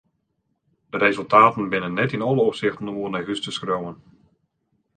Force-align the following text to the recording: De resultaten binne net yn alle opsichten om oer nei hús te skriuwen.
De 0.89 0.97
resultaten 1.03 1.69
binne 1.73 1.89
net 1.99 2.13
yn 2.15 2.27
alle 2.29 2.43
opsichten 2.49 2.89
om 2.91 2.99
oer 3.01 3.11
nei 3.13 3.23
hús 3.27 3.41
te 3.43 3.51
skriuwen. 3.57 3.95